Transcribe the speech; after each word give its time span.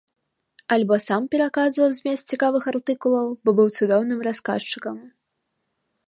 Альбо 0.75 0.95
сам 1.07 1.23
пераказваў 1.33 1.89
змест 1.97 2.23
цікавых 2.35 2.63
артыкулаў, 2.71 3.27
бо 3.45 3.49
быў 3.59 3.67
цудоўным 3.77 4.19
расказчыкам. 4.29 4.97